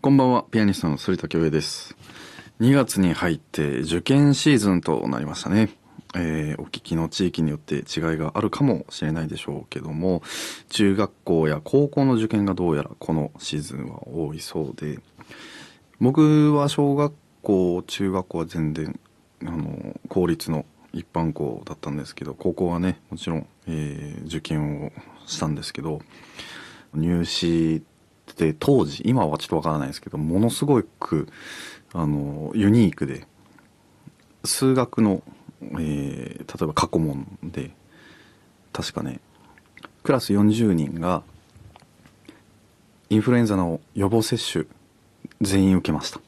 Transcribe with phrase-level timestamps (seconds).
[0.00, 1.96] こんばんは、ピアニストの反田恭平です。
[2.60, 5.70] 2月に入って受験シーズンとなりましたね。
[6.14, 7.82] えーお聞きの地域によって違い
[8.16, 10.22] があるかもしれないでしょうけども、
[10.68, 15.00] 中学校や高校の受験がどうやらこのシーズンは多いそうで、
[16.00, 17.12] 僕は小学
[17.42, 19.00] 校、中学校は全然、
[19.42, 24.92] あの、公立の一般校だったんですけど、高校はね、もちろん、えー受験を
[25.26, 26.00] したんですけど、
[26.94, 27.82] 入試
[28.46, 31.28] って当時、今はちょっとわからないですけど、ものすごく、
[31.92, 33.26] あの、ユニークで、
[34.44, 35.22] 数学の、
[35.62, 37.72] えー例えば過去問で、
[38.72, 39.20] 確かね、
[40.02, 41.22] クラス40人が、
[43.10, 44.64] インフルエンザの予防接種、
[45.40, 46.20] 全員受けました。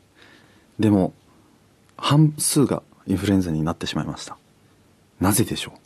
[0.78, 1.14] でも、
[1.96, 4.36] 半数がインフルエンザになってしまいました。
[5.20, 5.78] なぜでしょう？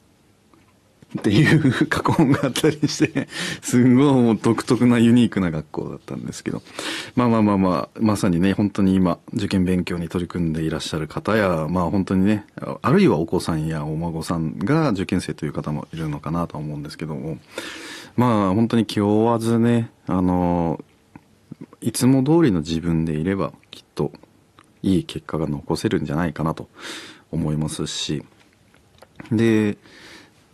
[1.19, 3.29] っていう過去問があったりして、
[3.63, 6.63] すんごいもう独特なユニークな学校だったんですけど、
[7.15, 12.47] まあまあまあまあ、まさにね、本当に今、受験勉強に取り組んでいらっしゃる方や、まあ本当にね、
[12.83, 17.39] あるいはお子さんやお孫さんが受験生という方もいるのかなとは思うんですけども、
[18.17, 20.83] まあ本当に気負わずね、あの、
[21.81, 24.13] いつも通りの自分でいれば、きっと
[24.83, 26.69] いい結果が残せるんじゃないかなと
[27.31, 28.25] 思いますし、
[29.31, 29.79] で、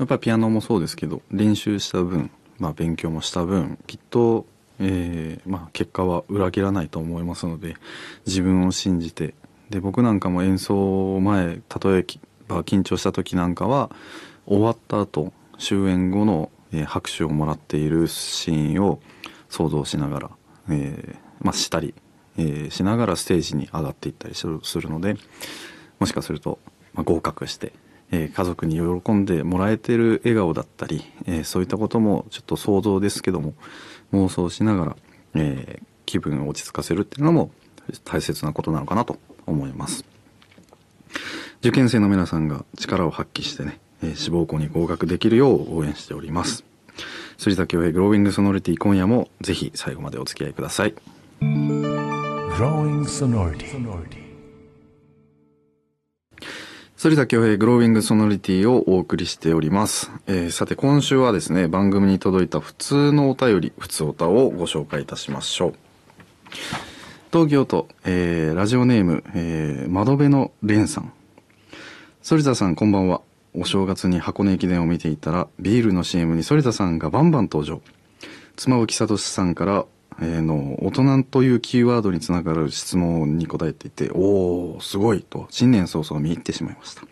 [0.01, 4.47] やっぱりピアノもそうですけど、練習した分、まあ勉強もした分、きっと、
[4.79, 7.77] えーまあ結果は裏切らないと思いますので、
[8.27, 9.35] 自分を信じて、
[9.69, 11.61] で、僕なんかも演奏前、例え
[12.49, 13.91] ば緊張した時なんかは、
[14.47, 19.01] 終わった後、終演後の、えー拍手をもらっているシーンを
[19.51, 20.31] 想像しながら、
[20.71, 21.93] えーまあしたり、
[22.39, 25.19] えーしながらステージに上がっていったりするので、
[25.99, 26.59] もしかすると、
[26.95, 27.75] まあ、合格して、
[28.13, 33.55] え家族に喜んでもらえてる笑顔だったり、えそういったこともちょっと想像ですけども
[34.13, 34.97] 妄想しながら、
[35.35, 37.51] え気分を落ち着かせるっていうのも
[38.05, 40.05] 大切なことなのかなと思います。
[41.61, 46.65] 受験生の皆さんが力を発揮してね、え志望校に合格できるよう応援しております。
[47.39, 50.95] 杉田恭平グロービングソノリティ今夜もぜひ最後までお付き合いください。
[51.41, 54.20] Growing sonority.
[57.03, 60.11] 反田恭平グロービングソノリティをお送りしております。
[60.27, 65.75] えーさて今週はですね、番組に届いた普通のお便り、普通おたをご紹介いたしましょう。
[67.33, 71.11] 東京都、えーラジオネーム、えー窓辺の蓮さん。
[72.23, 73.23] 反田さんこんばんは。
[73.55, 77.81] お正月に箱根駅伝を見ていたら、ビールの CM に反田さんがバンバン登場。
[78.57, 79.87] 妻夫木聡さんから、
[80.27, 87.03] の、大人というキーワードにつながる質問に答えていて、おー、すごいと、新年早々見入ってしまいました。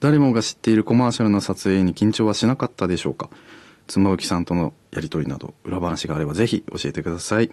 [0.00, 3.28] 誰もが知っているコマーシャルな撮影に緊張はしなかったでしょうか？
[3.86, 7.50] 妻夫木さんとのやりとりなど、裏話があればぜひ教えてください。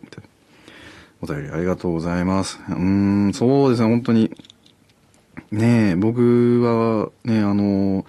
[1.21, 2.59] お便りありがとうございます。
[2.69, 4.31] うん、そうですね、本当に。
[5.51, 8.05] ねえ、僕はね、あの、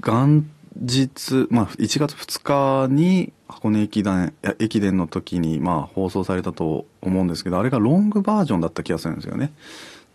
[0.00, 0.46] 元
[0.80, 9.52] 日、まあ、1月2日に箱根駅伝、駅伝の時に、まあ、放送されたと思うんですけど、あれがロングバージョンだった気がするんですよね。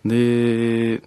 [0.05, 1.01] で、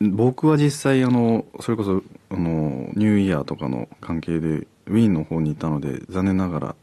[0.00, 6.74] 僕は実際、あの、それこそ、あの、ニューイヤーとかの関係で、ウィーンの方にいたので、残念ながら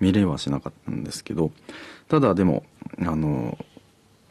[0.00, 1.52] 見れはしなかったんですけど、
[2.08, 2.64] ただでも、
[3.00, 3.58] あの、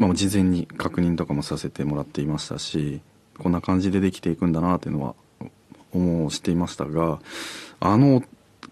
[0.01, 3.01] まあ、事前に確認とかもさせてもらっていましたし
[3.37, 5.13] こんな感じでできていくんだなっていうのは
[5.93, 7.19] 思うしていましたが
[7.79, 8.23] あの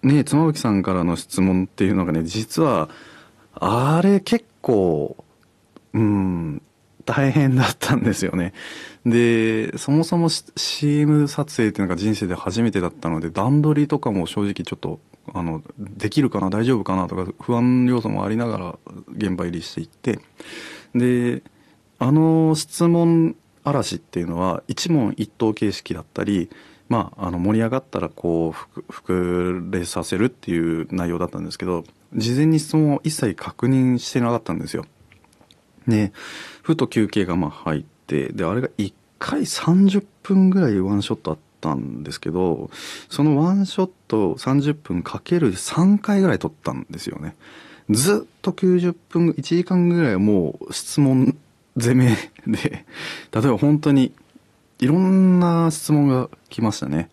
[0.03, 2.89] ね妻夫木さんからの質問っていうのがね実は
[3.53, 5.23] あれ結構
[5.93, 6.61] うん
[7.09, 8.53] 大変だったんですよね。
[9.03, 14.99] で、そもそも CM 撮影っていうのが人生で初めてだったので、段取りとかも正直ちょっと、
[15.33, 18.79] あの、できるかな、大丈夫かなとか、不安要素もありながら
[19.17, 20.19] 現場入りしていって、
[20.93, 21.41] で、
[21.97, 26.51] あの質問嵐っていうのは一問一答形式だったり、
[26.89, 31.83] まあ、あの盛り上がったらこう膨れさせるっていう内容だったんですけど
[32.15, 34.85] 事前に質問を一切確認してなかったんですよ。
[35.87, 36.11] で
[36.63, 42.71] ふと休憩がまあ入ってであれが1回30分ぐらいワンショットあったんですけど
[43.09, 47.35] そのワンショット30分かける3回ぐらい撮ったんですよね。
[47.91, 51.35] ずっと90分1時間ぐらいもう質問
[51.75, 52.15] 攻め
[52.47, 52.85] で
[53.31, 54.13] 例えば本当に
[54.79, 57.09] いろんな質問が来ましたね。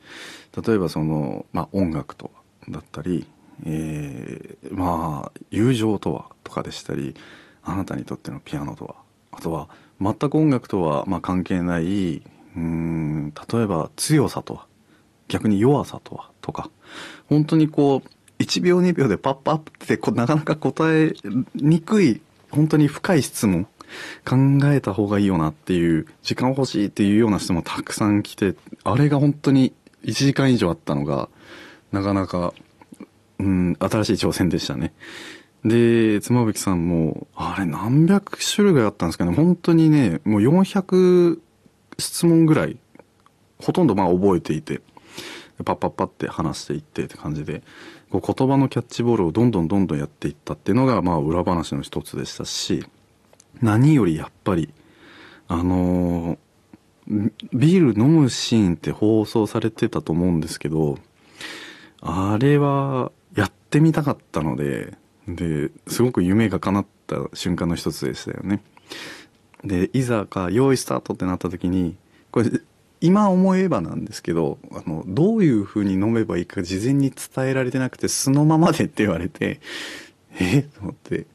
[0.66, 3.26] 例えばその、まあ、音楽とはだったり、
[3.64, 7.14] えーまあ友情とはとかでしたり
[7.62, 8.96] あなたにとってのピアノとは
[9.32, 9.68] あとは
[10.00, 14.66] 全く音楽とはまあ関係ないうーん例えば強さとは
[15.28, 16.70] 逆に弱さとはとか
[17.28, 21.14] 本当にこう1秒2秒でパッパッってこうなかなか答え
[21.54, 22.20] にくい
[22.50, 23.66] 本当に深い質問
[24.24, 24.36] 考
[24.72, 28.54] えた方がいいよなっていう時間欲しいっていうような質問たくさん来て
[28.84, 29.72] あれが本当に
[30.04, 31.28] 1時間以上あったのが
[31.92, 32.52] なかなか、
[33.38, 34.92] うん、新しい挑戦でしたね。
[35.64, 39.34] で、妻夫木さんも、あれ何百種類ぐらいあったんですかね。
[39.34, 41.38] 本当にね、もう400
[41.98, 42.78] 質問ぐらい、
[43.58, 44.80] ほとんどまあ覚えていて、
[45.64, 47.62] パッパッパって話していってって感じで、
[48.10, 52.86] こう言葉のキャッチボールをどんどんどんどんやっていったっていうのが、まあ裏話の一つでしたし、
[53.62, 54.72] 何よりやっぱり、
[55.48, 56.38] あの、
[57.52, 60.98] ビール飲むシーンって放送されてたと思うんですけど、
[62.00, 64.94] あれはやってみたかったので、
[65.28, 68.62] で、すごく夢が叶った瞬間の一つでしたよね。
[69.64, 71.96] で、いざか、用意スタートってなった時に、
[72.30, 72.50] これ、
[73.00, 79.60] 今思えばなんですけど、あの、どういう風に飲めばいいか事前に伝えられてなくて、素のままでって言われて、
[80.38, 80.62] え？
[80.62, 81.26] と思って、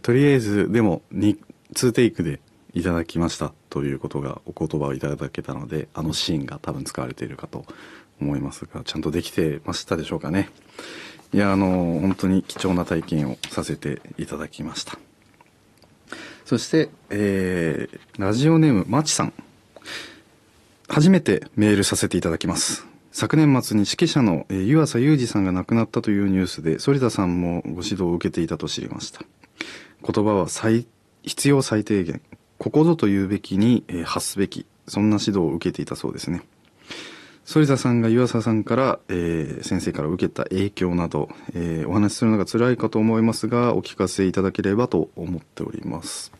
[0.00, 1.36] とりあえず、でも、2、
[1.74, 2.40] 2テイクで
[2.74, 7.64] いただきましたということがお言葉をいただけたので、あのシーンが多分使われているかと
[8.20, 10.50] 思いますが、ちゃんとできてましたでしょうかね。
[11.34, 14.98] いや、あの、本当に貴重な体験をさせていただきました。
[16.44, 19.32] そして、えー、ラジオネーム、まちさん。
[20.88, 22.86] 初めてメールさせていただきます。
[23.12, 29.22] 昨年末に指揮者の、湯浅裕二さんが亡くなったというニュースで、反田さんもご指導を受けていたと知りました。
[30.02, 30.86] 言葉は最、
[31.22, 32.20] 必要最低限、
[32.58, 36.42] ここぞと言うべきに、えー、発すべき、そんな指導を受けていたそうですね。
[37.44, 46.32] 反田さんが湯浅さんから、えー、先生から受けた影響など、えー、お話しするのが辛いかと思いますが、お聞かせいただければと思っております。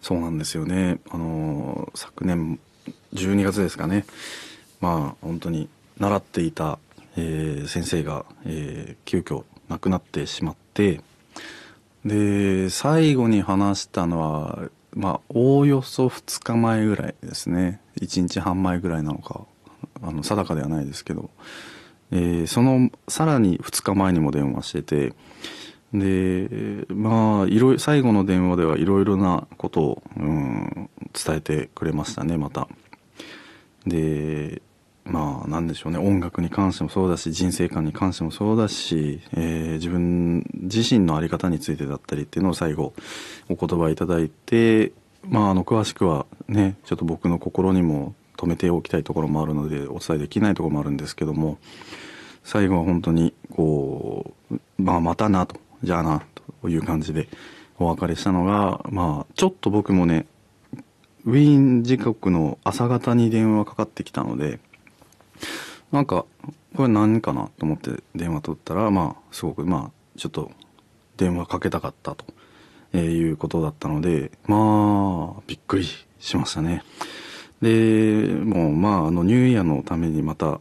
[0.00, 0.98] そうなんですよね。
[1.10, 2.58] あのー、昨年
[3.12, 4.06] 12月ですかね。
[4.80, 5.68] まあ、本当に
[5.98, 6.78] 習っていた、
[7.16, 11.00] えー、先生が、えー、急遽亡くなってしまって、
[12.04, 17.80] で、最後に話したのは、まあ、おおよそ2日前ぐらいですね。
[18.00, 19.46] 1日半前ぐらいなのか、
[20.02, 21.30] あの、定かではないですけど、
[22.10, 25.14] えー、その、さらに2日前にも電話してて、
[25.92, 32.68] で、まあ、いろ、最後の電話ではいろいろなことを、うん、伝えてくれましたね、また。
[33.86, 34.60] で、
[35.04, 42.94] まあ、なんでしょうね、音楽に関してもそうだし、人生観に関してもそうだし、えー、自分自身の在り方についてだったりっていうのを最後、
[43.50, 44.92] お言葉いただいて、
[45.28, 51.58] まあ、あの、詳しくはね、ちょっと僕の心にも止めておきたいところもあるので、お伝えできないところもあるんですけども、
[52.42, 56.22] 最後は本当に、こう、まあ、またなと、じゃあな、
[56.62, 57.28] という感じで
[57.78, 60.26] お別れしたのが、まあ、ちょっと僕もね、
[61.24, 64.60] ウィーン時刻の朝方に電話かかってきたので、
[65.92, 66.26] なんか、
[66.76, 70.50] これ何かなと思って電話取ったら、まあ、すごく、まあ、ちょっと
[71.16, 72.24] 電話かけたかったと、
[72.92, 75.88] えー、いうことだったので、まあ、びっくり
[76.18, 76.82] しましたね。
[77.62, 80.60] で、もう、まあ、あの、ニューイヤーのためにまた、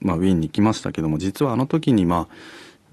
[0.00, 2.28] まあ、ウィーンに来ましたけども、実はあの時に、ま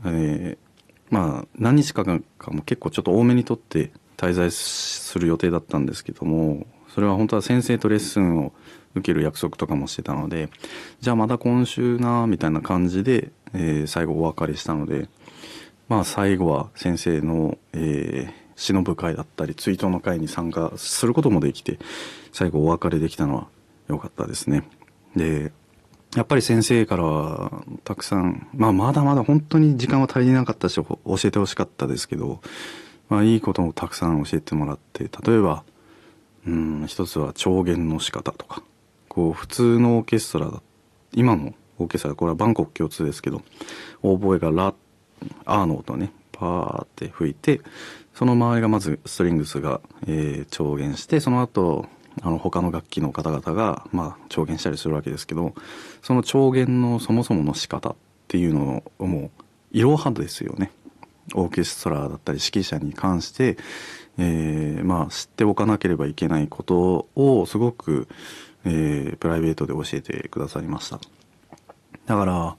[0.03, 0.67] あ、えー、
[1.09, 6.65] まあ、何日かかも結構ちょっと多めにとって滞在する予定だったんですけども、
[6.97, 8.53] それは本当は先生とレッスンを
[8.95, 10.49] 受ける約束とかもしてたので、
[10.99, 15.07] じゃあまた今週な、みたいな感じで、えー、最後お別れしたので、
[15.89, 21.77] まあ最後は先生の、えー、忍ぶ会だったり、追悼の会に参加することもできて、
[22.31, 23.47] 最後お別れできたのは
[23.87, 24.67] 良かったですね。
[25.15, 25.51] で、
[26.15, 32.41] やっぱり先生からはたくさん、まあまだまだ本当に時間は足りなかったし、教えてほしかったですけど、
[33.07, 35.63] まあいいこともたくさん教えてもらって、例えば、
[36.47, 38.63] うん、一つは調弦の仕方とか、
[39.09, 40.61] こう普通のオーケストラだ
[41.13, 43.41] 今のオーケストラこれはバンコク共通ですけど
[44.01, 44.73] オーボエがラ
[45.45, 47.61] アーの音をねパーって吹いて
[48.13, 51.85] その周りがまずストリングスが、えー、調弦してその後
[52.21, 55.53] あの他の楽器の方々が、まあ、調弦したりするわけですけど
[56.01, 57.95] その調弦のそもそもの仕方っ
[58.27, 59.31] ていうのをもう
[59.71, 60.71] いろはですよね。
[61.33, 63.57] オーケストラだったり指揮者に関して、
[64.17, 68.07] えー、まあ知っておかなければいけないことをすごく
[68.67, 70.99] えー、プライベートで教えてくださりました。
[72.05, 72.55] だから、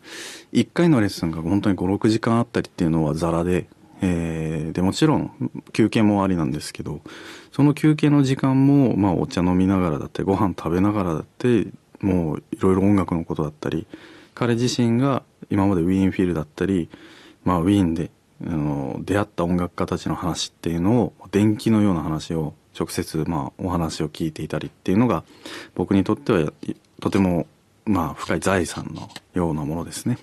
[0.52, 3.66] 1回のレッスンが本当に5、6時間あったりっていうのはザラで、
[4.00, 7.00] えー、で、もちろん休憩もありなんですけど、
[7.52, 11.66] その休憩の時間も、まあお茶飲みながらだったり、ご飯食べながらだって、
[12.00, 13.86] もういろいろ音楽のことだったり、
[14.34, 16.88] 彼自身が今までウィーンフィールだったり、
[17.44, 18.10] まあウィーンで
[18.46, 25.24] あの出会った音楽家たちの話っていうのを電気のような話を直接まあお話を聞いていたりっていうのが
[25.74, 26.52] 僕にとっては
[27.00, 27.46] とても
[27.84, 30.18] まあ深い財産のようなものですね。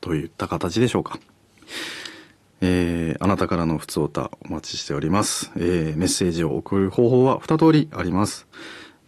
[0.00, 1.18] といった形でしょうか。
[2.60, 5.50] えー、あなたからの普通歌お待ちしております。
[5.56, 8.46] えー、メッセージを送る方法は2通りあります。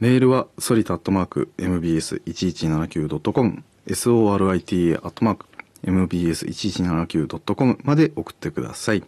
[0.01, 5.47] メールは、ソリタアットマーク、mbs1179.com、sorita アットマーク、
[5.85, 9.05] mbs1179.com まで送ってください。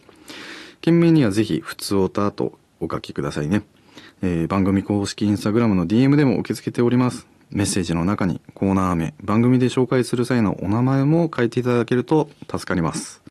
[0.81, 3.63] 件名にはぜひ、普通歌とお書きくださいね。
[4.21, 7.27] えー、番組公式インスタグラムの DM でも受け付けております。
[7.49, 13.21] メッセージの中にコーナー名、番組で紹介する際のお名前も書いていただけると助かります。